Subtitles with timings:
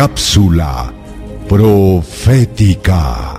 [0.00, 0.90] Cápsula
[1.46, 3.38] profética.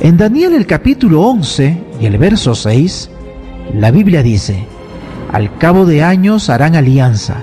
[0.00, 3.10] En Daniel el capítulo 11 y el verso 6,
[3.74, 4.66] la Biblia dice,
[5.30, 7.36] Al cabo de años harán alianza,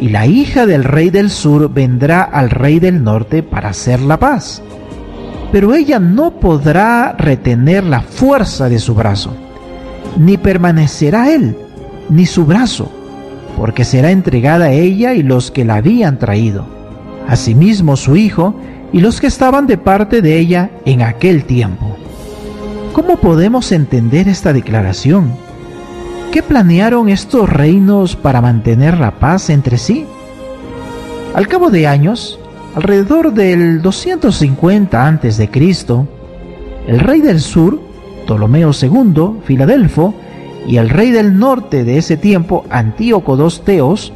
[0.00, 4.18] y la hija del rey del sur vendrá al rey del norte para hacer la
[4.18, 4.62] paz.
[5.52, 9.34] Pero ella no podrá retener la fuerza de su brazo,
[10.16, 11.54] ni permanecerá él,
[12.08, 12.90] ni su brazo,
[13.58, 16.79] porque será entregada a ella y los que la habían traído.
[17.30, 18.56] Asimismo su hijo
[18.92, 21.96] y los que estaban de parte de ella en aquel tiempo.
[22.92, 25.30] ¿Cómo podemos entender esta declaración?
[26.32, 30.06] ¿Qué planearon estos reinos para mantener la paz entre sí?
[31.32, 32.40] Al cabo de años,
[32.74, 35.48] alrededor del 250 a.C.,
[36.88, 37.80] el rey del sur,
[38.26, 40.14] Ptolomeo II, Filadelfo,
[40.66, 44.12] y el rey del norte de ese tiempo, Antíoco II Teos,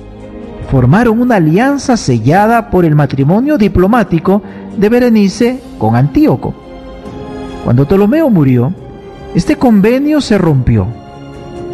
[0.71, 4.43] formaron una alianza sellada por el matrimonio diplomático
[4.77, 6.55] de Berenice con Antíoco.
[7.65, 8.73] Cuando Ptolomeo murió,
[9.35, 10.87] este convenio se rompió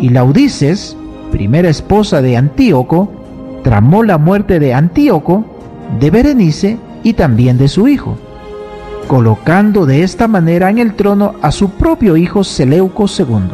[0.01, 0.97] y Laudices,
[1.31, 3.11] primera esposa de Antíoco,
[3.63, 5.45] tramó la muerte de Antíoco,
[5.99, 8.17] de Berenice y también de su hijo,
[9.09, 13.51] colocando de esta manera en el trono a su propio hijo Seleuco II.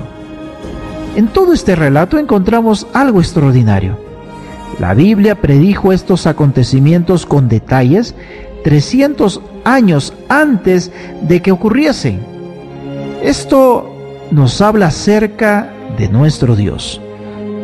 [1.16, 4.05] En todo este relato encontramos algo extraordinario.
[4.78, 8.14] La Biblia predijo estos acontecimientos con detalles
[8.62, 12.20] 300 años antes de que ocurriesen.
[13.22, 13.90] Esto
[14.30, 17.00] nos habla acerca de nuestro Dios.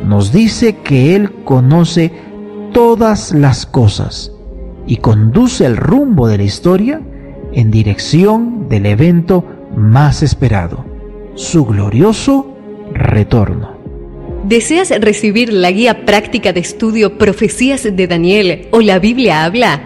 [0.07, 2.13] Nos dice que Él conoce
[2.73, 4.33] todas las cosas
[4.87, 7.01] y conduce el rumbo de la historia
[7.53, 9.45] en dirección del evento
[9.77, 10.85] más esperado,
[11.35, 12.57] su glorioso
[12.95, 13.82] retorno.
[14.45, 19.81] ¿Deseas recibir la guía práctica de estudio Profecías de Daniel o la Biblia habla?